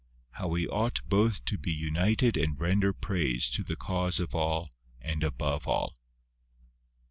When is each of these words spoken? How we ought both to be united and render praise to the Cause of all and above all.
How 0.31 0.47
we 0.47 0.67
ought 0.67 1.07
both 1.07 1.45
to 1.45 1.59
be 1.59 1.71
united 1.71 2.35
and 2.35 2.59
render 2.59 2.91
praise 2.91 3.51
to 3.51 3.63
the 3.63 3.75
Cause 3.75 4.19
of 4.19 4.33
all 4.33 4.71
and 4.99 5.23
above 5.23 5.67
all. 5.67 5.95